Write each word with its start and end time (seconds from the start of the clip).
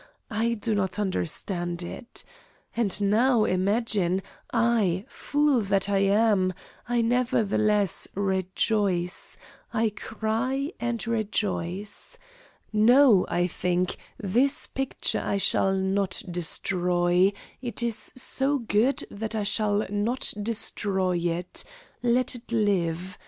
I 0.31 0.55
do 0.55 0.73
not 0.73 0.97
understand 0.97 1.83
it. 1.83 2.23
And, 2.75 2.99
now, 3.03 3.43
imagine, 3.45 4.23
I 4.51 5.05
fool 5.07 5.61
that 5.61 5.89
I 5.89 5.99
am 5.99 6.53
I 6.89 7.01
nevertheless 7.01 8.07
rejoice, 8.15 9.37
I 9.71 9.91
cry 9.91 10.73
and 10.79 11.05
rejoice. 11.05 12.17
No, 12.73 13.27
I 13.29 13.45
think, 13.45 13.97
this 14.17 14.65
picture 14.65 15.21
I 15.23 15.37
shall 15.37 15.75
not 15.75 16.23
destroy; 16.27 17.31
it 17.61 17.83
is 17.83 18.11
so 18.15 18.57
good 18.57 19.05
that 19.11 19.35
I 19.35 19.43
shall 19.43 19.85
not 19.87 20.33
destroy 20.41 21.17
it. 21.17 21.63
Let 22.01 22.33
it 22.33 22.51
live. 22.51 23.19